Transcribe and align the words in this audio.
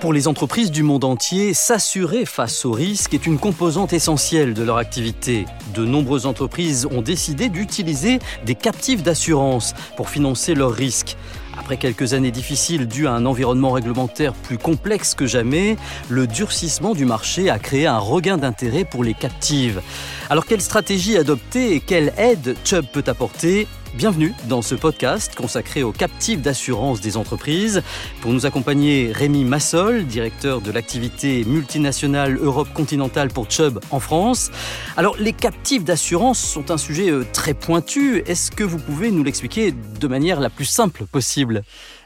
Pour 0.00 0.14
les 0.14 0.28
entreprises 0.28 0.70
du 0.70 0.82
monde 0.82 1.04
entier, 1.04 1.52
s'assurer 1.52 2.24
face 2.24 2.64
au 2.64 2.72
risque 2.72 3.12
est 3.12 3.26
une 3.26 3.38
composante 3.38 3.92
essentielle 3.92 4.54
de 4.54 4.62
leur 4.62 4.78
activité. 4.78 5.44
De 5.74 5.84
nombreuses 5.84 6.24
entreprises 6.24 6.88
ont 6.90 7.02
décidé 7.02 7.50
d'utiliser 7.50 8.18
des 8.46 8.54
captifs 8.54 9.02
d'assurance 9.02 9.74
pour 9.98 10.08
financer 10.08 10.54
leurs 10.54 10.72
risques. 10.72 11.18
Après 11.58 11.76
quelques 11.76 12.14
années 12.14 12.30
difficiles 12.30 12.88
dues 12.88 13.08
à 13.08 13.12
un 13.12 13.26
environnement 13.26 13.72
réglementaire 13.72 14.32
plus 14.32 14.56
complexe 14.56 15.14
que 15.14 15.26
jamais, 15.26 15.76
le 16.08 16.26
durcissement 16.26 16.94
du 16.94 17.04
marché 17.04 17.50
a 17.50 17.58
créé 17.58 17.86
un 17.86 17.98
regain 17.98 18.38
d'intérêt 18.38 18.86
pour 18.86 19.04
les 19.04 19.12
captives. 19.12 19.82
Alors 20.30 20.46
quelle 20.46 20.62
stratégie 20.62 21.18
adopter 21.18 21.74
et 21.74 21.80
quelle 21.80 22.14
aide 22.16 22.56
Chubb 22.64 22.86
peut 22.90 23.04
apporter? 23.06 23.68
Bienvenue 23.94 24.32
dans 24.48 24.62
ce 24.62 24.76
podcast 24.76 25.34
consacré 25.34 25.82
aux 25.82 25.90
captifs 25.90 26.40
d'assurance 26.40 27.00
des 27.00 27.16
entreprises. 27.16 27.82
Pour 28.20 28.32
nous 28.32 28.46
accompagner, 28.46 29.10
Rémi 29.10 29.44
Massol, 29.44 30.06
directeur 30.06 30.60
de 30.60 30.70
l'activité 30.70 31.44
multinationale 31.44 32.36
Europe 32.36 32.68
continentale 32.72 33.28
pour 33.30 33.50
Chubb 33.50 33.80
en 33.90 33.98
France. 33.98 34.52
Alors, 34.96 35.16
les 35.18 35.32
captifs 35.32 35.82
d'assurance 35.82 36.38
sont 36.38 36.70
un 36.70 36.78
sujet 36.78 37.10
euh, 37.10 37.26
très 37.32 37.52
pointu. 37.52 38.22
Est-ce 38.26 38.52
que 38.52 38.62
vous 38.62 38.78
pouvez 38.78 39.10
nous 39.10 39.24
l'expliquer 39.24 39.72
de 39.72 40.06
manière 40.06 40.38
la 40.38 40.50
plus 40.50 40.66
simple 40.66 41.04
possible? 41.04 41.62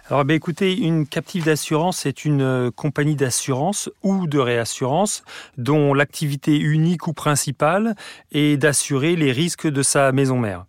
Alors, 0.09 0.25
ben, 0.25 0.35
écoutez, 0.35 0.75
une 0.75 1.07
captive 1.07 1.45
d'assurance 1.45 2.07
est 2.07 2.25
une 2.25 2.43
euh, 2.43 2.71
compagnie 2.71 3.15
d'assurance 3.15 3.91
ou 4.03 4.27
de 4.27 4.39
réassurance 4.39 5.23
dont 5.59 5.93
l'activité 5.93 6.59
unique 6.59 7.07
ou 7.07 7.13
principale 7.13 7.95
est 8.33 8.57
d'assurer 8.57 9.17
les 9.17 9.33
risques 9.33 9.67
de 9.67 9.83
sa 9.83 10.13
maison 10.13 10.39
mère. 10.39 10.65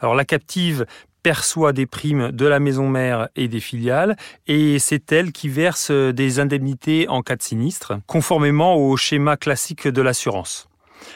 Alors, 0.00 0.14
la 0.14 0.24
captive 0.24 0.86
perçoit 1.22 1.72
des 1.72 1.86
primes 1.86 2.30
de 2.30 2.46
la 2.46 2.60
maison 2.60 2.88
mère 2.88 3.28
et 3.36 3.48
des 3.48 3.60
filiales, 3.60 4.16
et 4.46 4.78
c'est 4.78 5.12
elle 5.12 5.32
qui 5.32 5.48
verse 5.48 5.90
des 5.90 6.40
indemnités 6.40 7.08
en 7.08 7.22
cas 7.22 7.36
de 7.36 7.42
sinistre, 7.42 7.98
conformément 8.06 8.76
au 8.76 8.96
schéma 8.96 9.36
classique 9.36 9.88
de 9.88 10.02
l'assurance. 10.02 10.68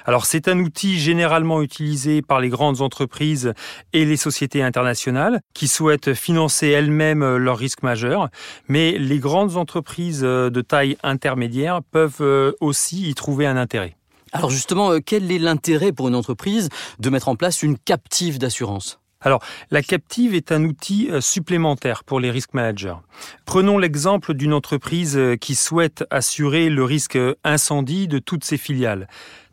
Alors 0.04 0.26
c'est 0.26 0.48
un 0.48 0.58
outil 0.60 0.98
généralement 0.98 1.62
utilisé 1.62 2.22
par 2.22 2.40
les 2.40 2.48
grandes 2.48 2.80
entreprises 2.80 3.52
et 3.92 4.04
les 4.04 4.16
sociétés 4.16 4.62
internationales 4.62 5.40
qui 5.54 5.68
souhaitent 5.68 6.14
financer 6.14 6.68
elles-mêmes 6.68 7.36
leurs 7.36 7.58
risques 7.58 7.82
majeurs, 7.82 8.28
mais 8.68 8.92
les 8.98 9.18
grandes 9.18 9.56
entreprises 9.56 10.22
de 10.22 10.60
taille 10.60 10.96
intermédiaire 11.02 11.80
peuvent 11.90 12.20
euh, 12.20 12.52
aussi 12.60 13.08
y 13.08 13.14
trouver 13.14 13.46
un 13.46 13.56
intérêt. 13.56 13.96
Alors 14.32 14.50
justement, 14.50 14.92
euh, 14.92 15.00
quel 15.04 15.30
est 15.30 15.38
l'intérêt 15.38 15.92
pour 15.92 16.08
une 16.08 16.14
entreprise 16.14 16.70
de 16.98 17.10
mettre 17.10 17.28
en 17.28 17.36
place 17.36 17.62
une 17.62 17.78
captive 17.78 18.38
d'assurance? 18.38 18.98
Alors, 19.20 19.40
la 19.70 19.82
captive 19.82 20.34
est 20.34 20.50
un 20.50 20.64
outil 20.64 21.08
euh, 21.10 21.20
supplémentaire 21.20 22.02
pour 22.02 22.18
les 22.18 22.30
risques 22.30 22.54
managers. 22.54 22.96
Prenons 23.44 23.78
l'exemple 23.78 24.34
d'une 24.34 24.54
entreprise 24.54 25.20
qui 25.40 25.54
souhaite 25.54 26.04
assurer 26.10 26.70
le 26.70 26.82
risque 26.82 27.18
incendie 27.44 28.08
de 28.08 28.18
toutes 28.18 28.44
ses 28.44 28.56
filiales. 28.56 29.06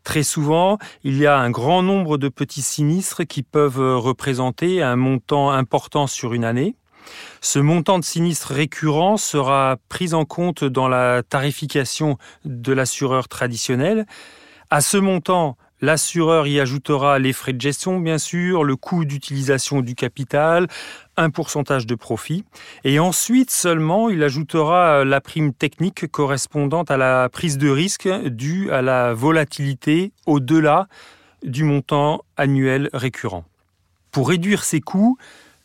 Très 0.03 0.23
souvent, 0.23 0.77
il 1.03 1.17
y 1.17 1.27
a 1.27 1.37
un 1.37 1.51
grand 1.51 1.83
nombre 1.83 2.17
de 2.17 2.29
petits 2.29 2.61
sinistres 2.61 3.27
qui 3.27 3.43
peuvent 3.43 3.97
représenter 3.97 4.81
un 4.81 4.95
montant 4.95 5.51
important 5.51 6.07
sur 6.07 6.33
une 6.33 6.45
année. 6.45 6.75
Ce 7.41 7.59
montant 7.59 7.99
de 7.99 8.05
sinistres 8.05 8.53
récurrent 8.53 9.17
sera 9.17 9.77
pris 9.89 10.13
en 10.13 10.25
compte 10.25 10.63
dans 10.63 10.87
la 10.87 11.21
tarification 11.23 12.17
de 12.45 12.73
l'assureur 12.73 13.27
traditionnel. 13.27 14.05
À 14.69 14.81
ce 14.81 14.97
montant, 14.97 15.57
L'assureur 15.81 16.45
y 16.45 16.59
ajoutera 16.59 17.19
les 17.19 17.31
frais 17.31 17.53
de 17.53 17.61
gestion, 17.61 18.01
bien 18.01 18.17
sûr, 18.17 18.65
le 18.65 18.75
coût 18.75 19.05
d'utilisation 19.05 19.79
du 19.79 19.95
capital, 19.95 20.67
un 21.15 21.29
pourcentage 21.29 21.87
de 21.87 21.95
profit. 21.95 22.43
Et 22.83 22.99
ensuite 22.99 23.49
seulement, 23.49 24.09
il 24.09 24.21
ajoutera 24.21 25.05
la 25.05 25.21
prime 25.21 25.53
technique 25.53 26.11
correspondant 26.11 26.83
à 26.83 26.97
la 26.97 27.29
prise 27.29 27.57
de 27.57 27.69
risque 27.69 28.09
due 28.25 28.69
à 28.71 28.81
la 28.81 29.13
volatilité 29.13 30.11
au-delà 30.25 30.89
du 31.43 31.63
montant 31.63 32.25
annuel 32.35 32.89
récurrent. 32.91 33.45
Pour 34.11 34.27
réduire 34.27 34.65
ces 34.65 34.81
coûts, 34.81 35.17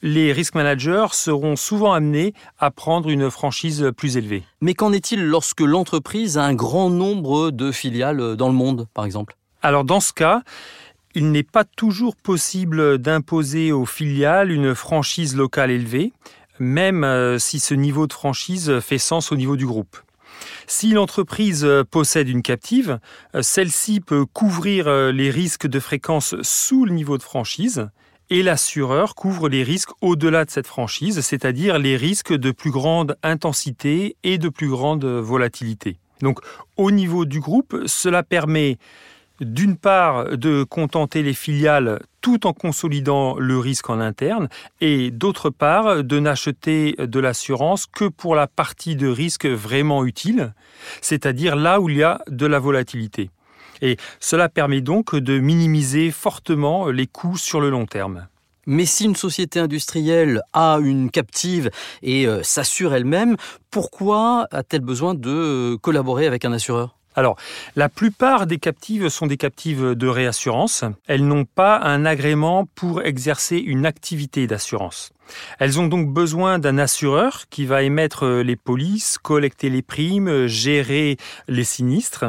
les 0.05 0.35
risk 0.35 0.55
managers 0.55 1.07
seront 1.13 1.57
souvent 1.57 1.95
amenés 1.95 2.35
à 2.59 2.71
prendre 2.71 3.09
une 3.09 3.31
franchise 3.31 3.91
plus 3.97 4.19
élevée. 4.19 4.43
Mais 4.61 4.75
qu'en 4.75 4.93
est-il 4.93 5.25
lorsque 5.25 5.63
l'entreprise 5.63 6.37
a 6.37 6.45
un 6.45 6.53
grand 6.53 6.91
nombre 6.91 7.51
de 7.51 7.73
filiales 7.73 8.37
dans 8.37 8.49
le 8.49 8.55
monde, 8.55 8.87
par 8.93 9.07
exemple? 9.07 9.35
Alors 9.63 9.83
dans 9.83 10.01
ce 10.01 10.13
cas, 10.13 10.43
il 11.15 11.33
n'est 11.33 11.43
pas 11.43 11.65
toujours 11.65 12.17
possible 12.17 12.99
d'imposer 12.99 13.73
aux 13.73 13.87
filiales 13.87 14.53
une 14.53 14.75
franchise 14.75 15.37
locale 15.37 15.71
élevée, 15.71 16.13
même 16.59 17.03
euh, 17.03 17.39
si 17.39 17.59
ce 17.59 17.73
niveau 17.73 18.07
de 18.07 18.13
franchise 18.13 18.81
fait 18.81 18.99
sens 18.99 19.33
au 19.33 19.37
niveau 19.37 19.57
du 19.57 19.67
groupe. 19.67 19.97
Si 20.67 20.91
l'entreprise 20.91 21.67
possède 21.91 22.29
une 22.29 22.43
captive, 22.43 22.99
euh, 23.35 23.41
celle-ci 23.41 24.01
peut 24.01 24.27
couvrir 24.27 24.87
euh, 24.87 25.13
les 25.13 25.31
risques 25.31 25.67
de 25.67 25.81
fréquence 25.81 26.35
sous 26.43 26.85
le 26.85 26.93
niveau 26.93 27.17
de 27.17 27.23
franchise 27.23 27.89
et 28.31 28.43
l'assureur 28.43 29.15
couvre 29.15 29.49
les 29.49 29.63
risques 29.63 29.91
au-delà 30.01 30.45
de 30.45 30.51
cette 30.51 30.67
franchise, 30.67 31.21
c'est-à-dire 31.21 31.79
les 31.79 31.97
risques 31.97 32.33
de 32.33 32.51
plus 32.51 32.71
grande 32.71 33.17
intensité 33.23 34.17
et 34.23 34.39
de 34.39 34.49
plus 34.49 34.69
grande 34.69 35.05
volatilité. 35.05 35.99
Donc 36.21 36.41
au 36.77 36.91
niveau 36.91 37.25
du 37.25 37.41
groupe, 37.41 37.77
cela 37.87 38.23
permet 38.23 38.79
d'une 39.41 39.77
part 39.77 40.37
de 40.37 40.63
contenter 40.63 41.23
les 41.23 41.35
filiales 41.35 42.01
tout 42.21 42.47
en 42.47 42.53
consolidant 42.53 43.37
le 43.37 43.59
risque 43.59 43.91
en 43.91 44.01
interne 44.01 44.49
et 44.81 45.11
d'autre 45.11 45.51
part 45.51 46.05
de 46.05 46.21
n'acheter 46.21 46.95
de 46.99 47.21
l'assurance 47.21 47.87
que 47.87 48.07
pour 48.07 48.35
la 48.37 48.47
partie 48.47 48.97
de 48.97 49.09
risque 49.09 49.47
vraiment 49.47 50.05
utile, 50.05 50.55
c'est-à-dire 51.01 51.57
là 51.57 51.81
où 51.81 51.89
il 51.89 51.97
y 51.97 52.03
a 52.03 52.21
de 52.29 52.47
la 52.47 52.59
volatilité. 52.59 53.31
Et 53.83 53.97
cela 54.21 54.49
permet 54.49 54.81
donc 54.81 55.15
de 55.15 55.39
minimiser 55.39 56.11
fortement 56.11 56.89
les 56.89 57.07
coûts 57.07 57.37
sur 57.37 57.61
le 57.61 57.71
long 57.71 57.87
terme. 57.87 58.27
Mais 58.67 58.87
si 58.87 59.05
une 59.05 59.17
société 59.17 59.61
industrielle 59.61 60.43
a 60.53 60.79
une 60.81 61.11
captive 61.11 61.71
et 62.03 62.27
euh, 62.27 62.43
s'assure 62.43 62.95
elle-même, 62.95 63.37
pourquoi 63.71 64.47
a-t-elle 64.51 64.81
besoin 64.81 65.15
de 65.15 65.31
euh, 65.75 65.77
collaborer 65.77 66.27
avec 66.27 66.45
un 66.45 66.53
assureur? 66.53 66.97
Alors, 67.15 67.37
la 67.77 67.89
plupart 67.89 68.47
des 68.47 68.59
captives 68.59 69.09
sont 69.09 69.27
des 69.27 69.37
captives 69.37 69.93
de 69.93 70.07
réassurance. 70.09 70.85
Elles 71.07 71.27
n'ont 71.27 71.45
pas 71.45 71.79
un 71.79 72.05
agrément 72.05 72.67
pour 72.75 73.03
exercer 73.03 73.57
une 73.59 73.87
activité 73.87 74.47
d'assurance. 74.47 75.13
Elles 75.59 75.81
ont 75.81 75.87
donc 75.87 76.13
besoin 76.13 76.59
d'un 76.59 76.77
assureur 76.77 77.45
qui 77.49 77.67
va 77.67 77.83
émettre 77.83 78.27
les 78.27 78.57
polices, 78.57 79.17
collecter 79.17 79.71
les 79.71 79.81
primes, 79.81 80.47
gérer 80.47 81.17
les 81.49 81.65
sinistres. 81.65 82.25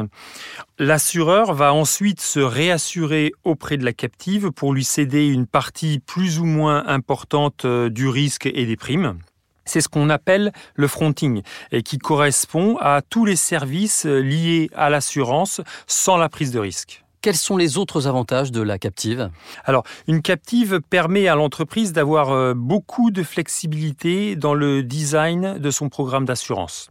L'assureur 0.78 1.52
va 1.52 1.74
ensuite 1.74 2.20
se 2.20 2.40
réassurer 2.40 3.32
auprès 3.44 3.76
de 3.76 3.84
la 3.84 3.92
captive 3.92 4.50
pour 4.52 4.72
lui 4.72 4.84
céder 4.84 5.26
une 5.26 5.46
partie 5.46 5.98
plus 5.98 6.38
ou 6.38 6.44
moins 6.44 6.86
importante 6.86 7.66
du 7.66 8.08
risque 8.08 8.46
et 8.46 8.66
des 8.66 8.76
primes. 8.76 9.18
C'est 9.66 9.80
ce 9.82 9.88
qu'on 9.88 10.08
appelle 10.08 10.52
le 10.74 10.88
fronting 10.88 11.42
et 11.72 11.82
qui 11.82 11.98
correspond 11.98 12.78
à 12.80 13.02
tous 13.02 13.24
les 13.26 13.36
services 13.36 14.06
liés 14.06 14.70
à 14.74 14.88
l'assurance 14.88 15.60
sans 15.86 16.16
la 16.16 16.28
prise 16.28 16.52
de 16.52 16.58
risque. 16.58 17.04
Quels 17.20 17.36
sont 17.36 17.56
les 17.56 17.76
autres 17.76 18.06
avantages 18.06 18.52
de 18.52 18.62
la 18.62 18.78
captive? 18.78 19.30
Alors, 19.64 19.82
une 20.06 20.22
captive 20.22 20.80
permet 20.80 21.26
à 21.26 21.34
l'entreprise 21.34 21.92
d'avoir 21.92 22.30
euh, 22.30 22.54
beaucoup 22.54 23.10
de 23.10 23.24
flexibilité 23.24 24.36
dans 24.36 24.54
le 24.54 24.84
design 24.84 25.58
de 25.58 25.70
son 25.72 25.88
programme 25.88 26.24
d'assurance. 26.24 26.88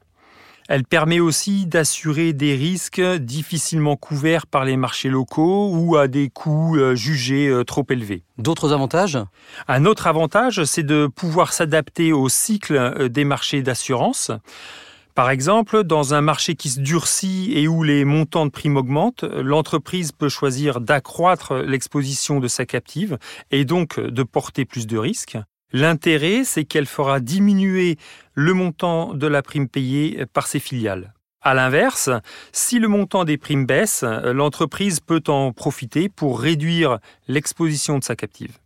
Elle 0.68 0.84
permet 0.84 1.20
aussi 1.20 1.68
d'assurer 1.68 2.34
des 2.34 2.56
risques 2.56 3.02
difficilement 3.02 3.96
couverts 3.96 4.48
par 4.48 4.66
les 4.66 4.78
marchés 4.78 5.10
locaux 5.10 5.70
ou 5.72 5.96
à 5.96 6.08
des 6.08 6.30
coûts 6.30 6.78
euh, 6.78 6.96
jugés 6.96 7.48
euh, 7.48 7.64
trop 7.64 7.86
élevés. 7.90 8.24
D'autres 8.40 8.74
avantages? 8.74 9.20
Un 9.68 9.86
autre 9.86 10.08
avantage, 10.08 10.64
c'est 10.64 10.84
de 10.84 11.06
pouvoir 11.06 11.54
s'adapter 11.54 12.14
au 12.14 12.30
cycle 12.30 12.76
euh, 12.76 13.10
des 13.10 13.26
marchés 13.26 13.62
d'assurance. 13.62 14.32
Par 15.14 15.30
exemple, 15.30 15.84
dans 15.84 16.14
un 16.16 16.22
marché 16.22 16.56
qui 16.56 16.70
se 16.70 16.80
durcit 16.80 17.54
et 17.54 17.68
où 17.68 17.84
les 17.84 18.04
montants 18.04 18.48
de 18.48 18.52
primes 18.52 18.76
augmentent, 18.76 19.24
l'entreprise 19.24 20.12
peut 20.12 20.30
choisir 20.30 20.82
d'accroître 20.82 21.54
l'exposition 21.54 22.40
de 22.40 22.48
sa 22.48 22.66
captive 22.66 23.18
et 23.52 23.66
donc 23.66 24.00
de 24.00 24.24
porter 24.24 24.66
plus 24.66 24.88
de 24.88 24.98
risques. 24.98 25.38
L'intérêt, 25.78 26.46
c'est 26.46 26.64
qu'elle 26.64 26.86
fera 26.86 27.20
diminuer 27.20 27.98
le 28.34 28.54
montant 28.54 29.14
de 29.14 29.28
la 29.28 29.42
prime 29.42 29.68
payée 29.68 30.26
par 30.32 30.48
ses 30.48 30.62
filiales. 30.62 31.14
À 31.42 31.54
l'inverse, 31.54 32.10
si 32.54 32.80
le 32.80 32.88
montant 32.88 33.26
des 33.26 33.38
primes 33.38 33.66
baisse, 33.66 34.06
l'entreprise 34.24 35.02
peut 35.02 35.24
en 35.28 35.52
profiter 35.52 36.08
pour 36.08 36.40
réduire 36.40 37.00
l'exposition 37.28 38.00
de 38.00 38.06
sa 38.06 38.16
captive. 38.16 38.58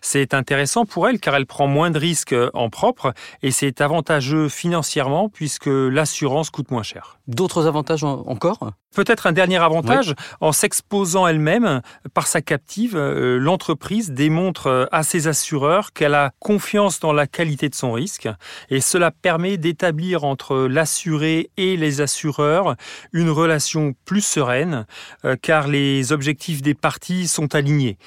C'est 0.00 0.34
intéressant 0.34 0.84
pour 0.84 1.08
elle 1.08 1.18
car 1.20 1.34
elle 1.34 1.46
prend 1.46 1.66
moins 1.66 1.90
de 1.90 1.98
risques 1.98 2.34
en 2.54 2.70
propre 2.70 3.12
et 3.42 3.50
c'est 3.50 3.80
avantageux 3.80 4.48
financièrement 4.48 5.28
puisque 5.28 5.66
l'assurance 5.66 6.50
coûte 6.50 6.70
moins 6.70 6.82
cher. 6.82 7.18
D'autres 7.26 7.66
avantages 7.66 8.04
encore? 8.04 8.70
Peut-être 8.94 9.26
un 9.26 9.32
dernier 9.32 9.58
avantage, 9.58 10.14
en 10.40 10.50
s'exposant 10.50 11.26
elle-même 11.26 11.82
par 12.14 12.26
sa 12.26 12.40
captive, 12.40 12.96
euh, 12.96 13.38
l'entreprise 13.38 14.10
démontre 14.10 14.88
à 14.92 15.02
ses 15.02 15.28
assureurs 15.28 15.92
qu'elle 15.92 16.14
a 16.14 16.32
confiance 16.38 16.98
dans 16.98 17.12
la 17.12 17.26
qualité 17.26 17.68
de 17.68 17.74
son 17.74 17.92
risque 17.92 18.28
et 18.70 18.80
cela 18.80 19.10
permet 19.10 19.58
d'établir 19.58 20.24
entre 20.24 20.66
l'assuré 20.66 21.50
et 21.58 21.76
les 21.76 22.00
assureurs 22.00 22.76
une 23.12 23.30
relation 23.30 23.94
plus 24.04 24.24
sereine 24.24 24.86
euh, 25.24 25.36
car 25.40 25.68
les 25.68 26.12
objectifs 26.12 26.62
des 26.62 26.74
parties 26.74 27.28
sont 27.28 27.54
alignés. 27.54 27.98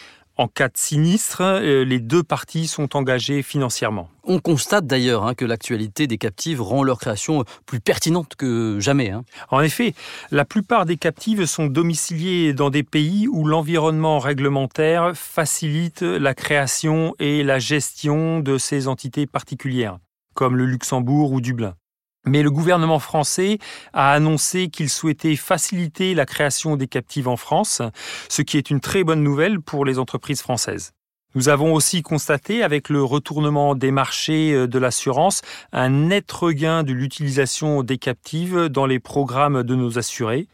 En 0.41 0.47
cas 0.47 0.69
de 0.69 0.75
sinistre, 0.75 1.41
euh, 1.41 1.85
les 1.85 1.99
deux 1.99 2.23
parties 2.23 2.65
sont 2.65 2.97
engagées 2.97 3.43
financièrement. 3.43 4.09
On 4.23 4.39
constate 4.39 4.87
d'ailleurs 4.87 5.23
hein, 5.23 5.35
que 5.35 5.45
l'actualité 5.45 6.07
des 6.07 6.17
captives 6.17 6.63
rend 6.63 6.81
leur 6.81 6.97
création 6.97 7.45
plus 7.67 7.79
pertinente 7.79 8.33
que 8.35 8.79
jamais. 8.79 9.11
Hein. 9.11 9.23
En 9.51 9.61
effet, 9.61 9.93
la 10.31 10.43
plupart 10.43 10.87
des 10.87 10.97
captives 10.97 11.45
sont 11.45 11.67
domiciliées 11.67 12.53
dans 12.53 12.71
des 12.71 12.81
pays 12.81 13.27
où 13.27 13.45
l'environnement 13.45 14.17
réglementaire 14.17 15.11
facilite 15.13 16.01
la 16.01 16.33
création 16.33 17.13
et 17.19 17.43
la 17.43 17.59
gestion 17.59 18.39
de 18.39 18.57
ces 18.57 18.87
entités 18.87 19.27
particulières, 19.27 19.99
comme 20.33 20.57
le 20.57 20.65
Luxembourg 20.65 21.33
ou 21.33 21.39
Dublin. 21.39 21.75
Mais 22.25 22.43
le 22.43 22.51
gouvernement 22.51 22.99
français 22.99 23.57
a 23.93 24.11
annoncé 24.11 24.69
qu'il 24.69 24.89
souhaitait 24.89 25.35
faciliter 25.35 26.13
la 26.13 26.25
création 26.25 26.75
des 26.75 26.87
captives 26.87 27.27
en 27.27 27.37
France, 27.37 27.81
ce 28.29 28.41
qui 28.43 28.57
est 28.57 28.69
une 28.69 28.79
très 28.79 29.03
bonne 29.03 29.23
nouvelle 29.23 29.59
pour 29.59 29.85
les 29.85 29.97
entreprises 29.97 30.41
françaises. 30.41 30.93
Nous 31.33 31.47
avons 31.47 31.73
aussi 31.73 32.01
constaté, 32.01 32.61
avec 32.61 32.89
le 32.89 33.01
retournement 33.01 33.73
des 33.73 33.91
marchés 33.91 34.51
euh, 34.53 34.67
de 34.67 34.77
l'assurance, 34.77 35.41
un 35.71 35.89
net 35.89 36.29
regain 36.29 36.83
de 36.83 36.91
l'utilisation 36.91 37.83
des 37.83 37.97
captives 37.97 38.67
dans 38.67 38.85
les 38.85 38.99
programmes 38.99 39.63
de 39.63 39.75
nos 39.75 39.97
assurés. 39.97 40.47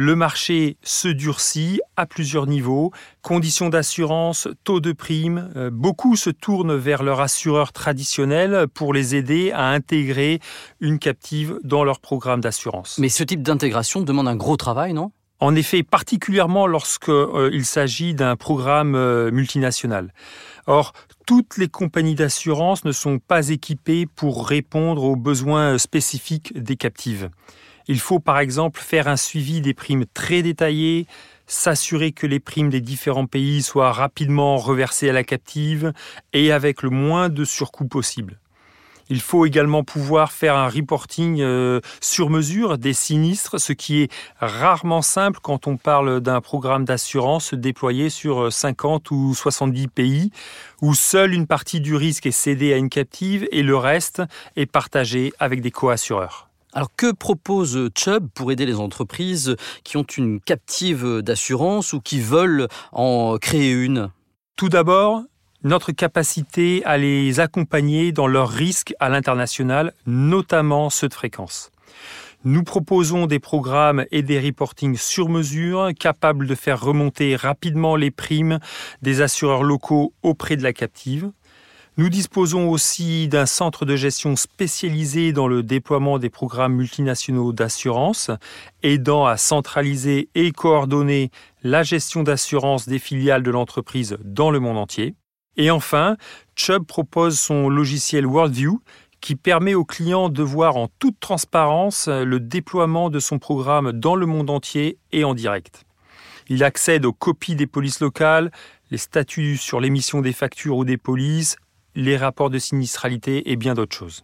Le 0.00 0.14
marché 0.14 0.76
se 0.84 1.08
durcit 1.08 1.80
à 1.96 2.06
plusieurs 2.06 2.46
niveaux, 2.46 2.92
conditions 3.20 3.68
d'assurance, 3.68 4.46
taux 4.62 4.78
de 4.78 4.92
prime. 4.92 5.50
Euh, 5.56 5.70
beaucoup 5.72 6.14
se 6.14 6.30
tournent 6.30 6.76
vers 6.76 7.02
leur 7.02 7.20
assureur 7.20 7.72
traditionnel 7.72 8.68
pour 8.72 8.94
les 8.94 9.16
aider 9.16 9.50
à 9.50 9.70
intégrer 9.70 10.38
une 10.78 11.00
captive 11.00 11.58
dans 11.64 11.82
leur 11.82 11.98
programme 11.98 12.40
d'assurance. 12.40 12.96
Mais 13.00 13.08
ce 13.08 13.24
type 13.24 13.42
d'intégration 13.42 14.00
demande 14.00 14.28
un 14.28 14.36
gros 14.36 14.56
travail, 14.56 14.92
non? 14.92 15.10
En 15.40 15.56
effet, 15.56 15.82
particulièrement 15.82 16.68
lorsqu'il 16.68 17.12
euh, 17.12 17.62
s'agit 17.64 18.14
d'un 18.14 18.36
programme 18.36 18.94
euh, 18.94 19.32
multinational. 19.32 20.14
Or, 20.68 20.92
toutes 21.26 21.56
les 21.56 21.68
compagnies 21.68 22.14
d'assurance 22.14 22.84
ne 22.84 22.92
sont 22.92 23.18
pas 23.18 23.48
équipées 23.48 24.06
pour 24.06 24.46
répondre 24.46 25.02
aux 25.02 25.16
besoins 25.16 25.76
spécifiques 25.76 26.56
des 26.56 26.76
captives. 26.76 27.30
Il 27.88 28.00
faut 28.00 28.20
par 28.20 28.38
exemple 28.38 28.80
faire 28.80 29.08
un 29.08 29.16
suivi 29.16 29.60
des 29.62 29.74
primes 29.74 30.04
très 30.12 30.42
détaillé, 30.42 31.06
s'assurer 31.46 32.12
que 32.12 32.26
les 32.26 32.38
primes 32.38 32.68
des 32.68 32.82
différents 32.82 33.26
pays 33.26 33.62
soient 33.62 33.92
rapidement 33.92 34.58
reversées 34.58 35.08
à 35.08 35.14
la 35.14 35.24
captive 35.24 35.92
et 36.34 36.52
avec 36.52 36.82
le 36.82 36.90
moins 36.90 37.30
de 37.30 37.44
surcoûts 37.44 37.88
possible. 37.88 38.38
Il 39.10 39.22
faut 39.22 39.46
également 39.46 39.84
pouvoir 39.84 40.32
faire 40.32 40.54
un 40.54 40.68
reporting 40.68 41.40
euh, 41.40 41.80
sur 42.02 42.28
mesure 42.28 42.76
des 42.76 42.92
sinistres, 42.92 43.58
ce 43.58 43.72
qui 43.72 44.02
est 44.02 44.12
rarement 44.38 45.00
simple 45.00 45.40
quand 45.42 45.66
on 45.66 45.78
parle 45.78 46.20
d'un 46.20 46.42
programme 46.42 46.84
d'assurance 46.84 47.54
déployé 47.54 48.10
sur 48.10 48.52
50 48.52 49.10
ou 49.10 49.34
70 49.34 49.88
pays, 49.88 50.30
où 50.82 50.92
seule 50.92 51.32
une 51.32 51.46
partie 51.46 51.80
du 51.80 51.96
risque 51.96 52.26
est 52.26 52.32
cédée 52.32 52.74
à 52.74 52.76
une 52.76 52.90
captive 52.90 53.48
et 53.50 53.62
le 53.62 53.76
reste 53.76 54.22
est 54.56 54.66
partagé 54.66 55.32
avec 55.38 55.62
des 55.62 55.70
co-assureurs. 55.70 56.47
Alors 56.74 56.94
que 56.94 57.12
propose 57.12 57.88
Chubb 57.96 58.28
pour 58.34 58.52
aider 58.52 58.66
les 58.66 58.76
entreprises 58.76 59.56
qui 59.84 59.96
ont 59.96 60.02
une 60.02 60.40
captive 60.40 61.22
d'assurance 61.22 61.92
ou 61.92 62.00
qui 62.00 62.20
veulent 62.20 62.68
en 62.92 63.38
créer 63.38 63.72
une? 63.72 64.10
Tout 64.56 64.68
d'abord, 64.68 65.22
notre 65.62 65.92
capacité 65.92 66.84
à 66.84 66.98
les 66.98 67.40
accompagner 67.40 68.12
dans 68.12 68.26
leurs 68.26 68.50
risques 68.50 68.94
à 69.00 69.08
l'international, 69.08 69.94
notamment 70.06 70.90
ceux 70.90 71.08
de 71.08 71.14
fréquence. 71.14 71.70
Nous 72.44 72.62
proposons 72.62 73.26
des 73.26 73.40
programmes 73.40 74.04
et 74.12 74.22
des 74.22 74.38
reportings 74.38 74.96
sur 74.96 75.28
mesure 75.28 75.90
capables 75.98 76.46
de 76.46 76.54
faire 76.54 76.80
remonter 76.80 77.34
rapidement 77.34 77.96
les 77.96 78.12
primes 78.12 78.60
des 79.02 79.22
assureurs 79.22 79.64
locaux 79.64 80.12
auprès 80.22 80.56
de 80.56 80.62
la 80.62 80.72
captive. 80.72 81.32
Nous 81.98 82.10
disposons 82.10 82.70
aussi 82.70 83.26
d'un 83.26 83.44
centre 83.44 83.84
de 83.84 83.96
gestion 83.96 84.36
spécialisé 84.36 85.32
dans 85.32 85.48
le 85.48 85.64
déploiement 85.64 86.20
des 86.20 86.30
programmes 86.30 86.76
multinationaux 86.76 87.52
d'assurance, 87.52 88.30
aidant 88.84 89.26
à 89.26 89.36
centraliser 89.36 90.28
et 90.36 90.52
coordonner 90.52 91.32
la 91.64 91.82
gestion 91.82 92.22
d'assurance 92.22 92.88
des 92.88 93.00
filiales 93.00 93.42
de 93.42 93.50
l'entreprise 93.50 94.16
dans 94.22 94.52
le 94.52 94.60
monde 94.60 94.78
entier. 94.78 95.16
Et 95.56 95.72
enfin, 95.72 96.16
Chubb 96.54 96.86
propose 96.86 97.36
son 97.36 97.68
logiciel 97.68 98.26
Worldview 98.26 98.80
qui 99.20 99.34
permet 99.34 99.74
aux 99.74 99.84
clients 99.84 100.28
de 100.28 100.44
voir 100.44 100.76
en 100.76 100.86
toute 101.00 101.18
transparence 101.18 102.06
le 102.06 102.38
déploiement 102.38 103.10
de 103.10 103.18
son 103.18 103.40
programme 103.40 103.90
dans 103.90 104.14
le 104.14 104.26
monde 104.26 104.50
entier 104.50 104.98
et 105.10 105.24
en 105.24 105.34
direct. 105.34 105.82
Il 106.46 106.62
accède 106.62 107.04
aux 107.04 107.12
copies 107.12 107.56
des 107.56 107.66
polices 107.66 107.98
locales, 107.98 108.52
les 108.92 108.98
statuts 108.98 109.56
sur 109.56 109.80
l'émission 109.80 110.20
des 110.20 110.32
factures 110.32 110.76
ou 110.76 110.84
des 110.84 110.96
polices, 110.96 111.56
les 111.98 112.16
rapports 112.16 112.48
de 112.48 112.60
sinistralité 112.60 113.50
et 113.50 113.56
bien 113.56 113.74
d'autres 113.74 113.96
choses. 113.96 114.22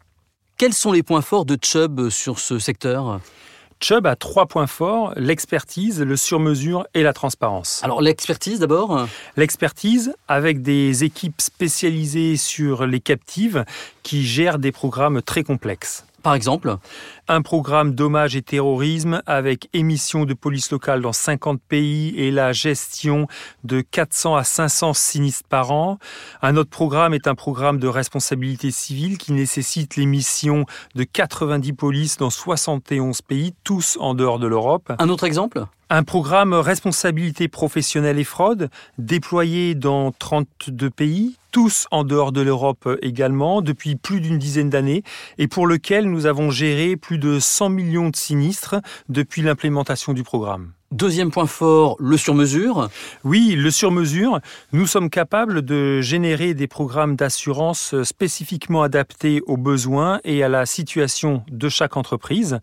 Quels 0.56 0.72
sont 0.72 0.92
les 0.92 1.02
points 1.02 1.22
forts 1.22 1.44
de 1.44 1.58
Chubb 1.60 2.08
sur 2.08 2.38
ce 2.38 2.60
secteur? 2.60 3.20
Chubb 3.80 4.06
a 4.06 4.14
trois 4.14 4.46
points 4.46 4.68
forts, 4.68 5.12
l'expertise, 5.16 6.00
le 6.00 6.16
sur-mesure 6.16 6.86
et 6.94 7.02
la 7.02 7.12
transparence. 7.12 7.82
Alors 7.82 8.00
l'expertise 8.00 8.60
d'abord? 8.60 9.08
L'expertise 9.36 10.14
avec 10.28 10.62
des 10.62 11.02
équipes 11.02 11.40
spécialisées 11.40 12.36
sur 12.36 12.86
les 12.86 13.00
captives 13.00 13.64
qui 14.04 14.24
gèrent 14.24 14.60
des 14.60 14.70
programmes 14.70 15.20
très 15.20 15.42
complexes. 15.42 16.06
Par 16.24 16.34
exemple 16.34 16.74
Un 17.28 17.42
programme 17.42 17.94
dommage 17.94 18.34
et 18.34 18.40
terrorisme 18.40 19.20
avec 19.26 19.68
émission 19.74 20.24
de 20.24 20.32
police 20.32 20.70
locale 20.70 21.02
dans 21.02 21.12
50 21.12 21.60
pays 21.60 22.14
et 22.16 22.30
la 22.30 22.52
gestion 22.52 23.28
de 23.62 23.82
400 23.82 24.34
à 24.34 24.42
500 24.42 24.94
sinistres 24.94 25.46
par 25.46 25.70
an. 25.70 25.98
Un 26.40 26.56
autre 26.56 26.70
programme 26.70 27.12
est 27.12 27.28
un 27.28 27.34
programme 27.34 27.78
de 27.78 27.88
responsabilité 27.88 28.70
civile 28.70 29.18
qui 29.18 29.32
nécessite 29.32 29.96
l'émission 29.96 30.64
de 30.94 31.04
90 31.04 31.74
polices 31.74 32.16
dans 32.16 32.30
71 32.30 33.20
pays, 33.20 33.54
tous 33.62 33.98
en 34.00 34.14
dehors 34.14 34.38
de 34.38 34.46
l'Europe. 34.46 34.94
Un 34.98 35.10
autre 35.10 35.24
exemple? 35.24 35.66
Un 35.90 36.02
programme 36.02 36.54
responsabilité 36.54 37.48
professionnelle 37.48 38.18
et 38.18 38.24
fraude 38.24 38.70
déployé 38.98 39.74
dans 39.74 40.12
32 40.12 40.90
pays, 40.90 41.36
tous 41.50 41.86
en 41.90 42.04
dehors 42.04 42.32
de 42.32 42.40
l'Europe 42.40 42.88
également, 43.02 43.62
depuis 43.62 43.96
plus 43.96 44.20
d'une 44.20 44.38
dizaine 44.38 44.70
d'années, 44.70 45.02
et 45.38 45.46
pour 45.46 45.66
lequel 45.66 46.10
nous 46.10 46.26
avons 46.26 46.50
géré 46.50 46.96
plus 46.96 47.18
de 47.18 47.38
100 47.38 47.68
millions 47.68 48.08
de 48.08 48.16
sinistres 48.16 48.76
depuis 49.08 49.42
l'implémentation 49.42 50.12
du 50.12 50.22
programme. 50.22 50.72
Deuxième 50.94 51.32
point 51.32 51.46
fort, 51.46 51.96
le 51.98 52.16
sur-mesure. 52.16 52.88
Oui, 53.24 53.56
le 53.56 53.72
sur-mesure. 53.72 54.38
Nous 54.72 54.86
sommes 54.86 55.10
capables 55.10 55.62
de 55.62 56.00
générer 56.00 56.54
des 56.54 56.68
programmes 56.68 57.16
d'assurance 57.16 58.00
spécifiquement 58.04 58.84
adaptés 58.84 59.42
aux 59.46 59.56
besoins 59.56 60.20
et 60.22 60.44
à 60.44 60.48
la 60.48 60.66
situation 60.66 61.42
de 61.50 61.68
chaque 61.68 61.96
entreprise. 61.96 62.60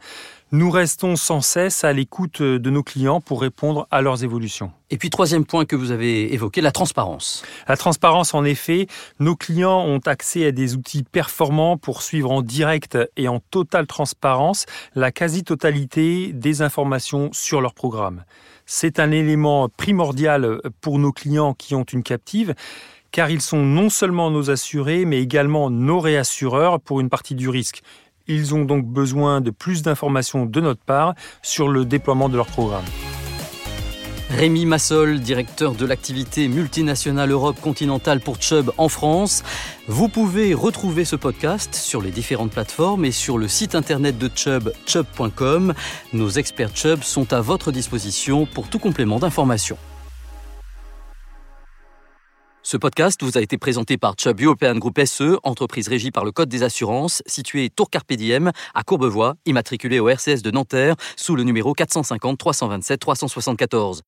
Nous 0.53 0.69
restons 0.69 1.15
sans 1.15 1.39
cesse 1.39 1.85
à 1.85 1.93
l'écoute 1.93 2.41
de 2.41 2.69
nos 2.69 2.83
clients 2.83 3.21
pour 3.21 3.39
répondre 3.39 3.87
à 3.89 4.01
leurs 4.01 4.25
évolutions. 4.25 4.73
Et 4.89 4.97
puis 4.97 5.09
troisième 5.09 5.45
point 5.45 5.63
que 5.63 5.77
vous 5.77 5.91
avez 5.91 6.33
évoqué, 6.33 6.59
la 6.59 6.73
transparence. 6.73 7.45
La 7.69 7.77
transparence, 7.77 8.33
en 8.33 8.43
effet, 8.43 8.87
nos 9.21 9.37
clients 9.37 9.79
ont 9.79 10.01
accès 10.05 10.45
à 10.45 10.51
des 10.51 10.75
outils 10.75 11.03
performants 11.03 11.77
pour 11.77 12.01
suivre 12.01 12.31
en 12.31 12.41
direct 12.41 12.97
et 13.15 13.29
en 13.29 13.39
totale 13.39 13.87
transparence 13.87 14.65
la 14.93 15.13
quasi-totalité 15.13 16.33
des 16.33 16.61
informations 16.61 17.29
sur 17.31 17.61
leur 17.61 17.73
programme. 17.73 18.25
C'est 18.65 18.99
un 18.99 19.11
élément 19.11 19.69
primordial 19.69 20.59
pour 20.81 20.99
nos 20.99 21.13
clients 21.13 21.53
qui 21.53 21.75
ont 21.75 21.83
une 21.83 22.03
captive 22.03 22.55
car 23.11 23.29
ils 23.29 23.41
sont 23.41 23.63
non 23.63 23.89
seulement 23.89 24.31
nos 24.31 24.49
assurés, 24.49 25.05
mais 25.05 25.21
également 25.21 25.69
nos 25.69 25.99
réassureurs 25.99 26.79
pour 26.79 26.99
une 26.99 27.09
partie 27.09 27.35
du 27.35 27.49
risque. 27.49 27.83
Ils 28.27 28.55
ont 28.55 28.65
donc 28.65 28.85
besoin 28.85 29.41
de 29.41 29.51
plus 29.51 29.81
d'informations 29.81 30.45
de 30.45 30.61
notre 30.61 30.83
part 30.83 31.15
sur 31.41 31.67
le 31.67 31.85
déploiement 31.85 32.29
de 32.29 32.37
leur 32.37 32.47
programme. 32.47 32.85
Rémi 34.31 34.65
Massol, 34.65 35.19
directeur 35.19 35.75
de 35.75 35.85
l'activité 35.85 36.47
multinationale 36.47 37.31
Europe 37.31 37.59
continentale 37.59 38.21
pour 38.21 38.41
Chubb 38.41 38.71
en 38.77 38.87
France. 38.87 39.43
Vous 39.87 40.07
pouvez 40.07 40.53
retrouver 40.53 41.03
ce 41.03 41.17
podcast 41.17 41.75
sur 41.75 42.01
les 42.01 42.11
différentes 42.11 42.51
plateformes 42.51 43.03
et 43.03 43.11
sur 43.11 43.37
le 43.37 43.49
site 43.49 43.75
internet 43.75 44.17
de 44.17 44.29
Chubb, 44.33 44.71
chubb.com. 44.85 45.73
Nos 46.13 46.29
experts 46.29 46.73
Chubb 46.73 47.03
sont 47.03 47.33
à 47.33 47.41
votre 47.41 47.73
disposition 47.73 48.45
pour 48.45 48.69
tout 48.69 48.79
complément 48.79 49.19
d'information. 49.19 49.77
Ce 52.71 52.77
podcast 52.77 53.21
vous 53.21 53.37
a 53.37 53.41
été 53.41 53.57
présenté 53.57 53.97
par 53.97 54.15
Chubb 54.17 54.39
European 54.39 54.77
Group 54.77 54.97
SE, 55.03 55.37
entreprise 55.43 55.89
régie 55.89 56.09
par 56.09 56.23
le 56.23 56.31
Code 56.31 56.47
des 56.47 56.63
assurances, 56.63 57.21
située 57.25 57.69
Tour 57.69 57.89
Carpe 57.89 58.13
Diem 58.13 58.53
à 58.73 58.83
Courbevoie, 58.83 59.35
immatriculée 59.45 59.99
au 59.99 60.07
RCS 60.07 60.41
de 60.41 60.51
Nanterre 60.51 60.95
sous 61.17 61.35
le 61.35 61.43
numéro 61.43 61.73
450 61.73 62.37
327 62.37 62.97
374. 62.97 64.03